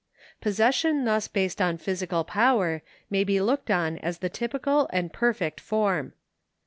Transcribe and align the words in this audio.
Possession 0.41 1.05
thus 1.05 1.27
based 1.27 1.61
on 1.61 1.77
physical 1.77 2.23
power 2.23 2.81
may 3.11 3.23
be 3.23 3.39
looked 3.39 3.69
on 3.69 3.99
as 3.99 4.17
the 4.17 4.29
typical 4.29 4.89
and 4.91 5.13
perfect 5.13 5.59
form. 5.61 6.13